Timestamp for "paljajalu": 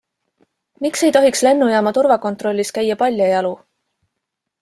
3.05-3.55